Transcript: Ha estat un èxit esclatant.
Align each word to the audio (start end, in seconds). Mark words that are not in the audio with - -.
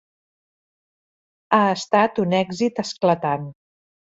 Ha 1.57 1.61
estat 1.75 2.23
un 2.25 2.35
èxit 2.41 2.85
esclatant. 2.89 3.47